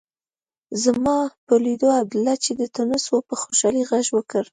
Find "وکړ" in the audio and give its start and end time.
4.13-4.43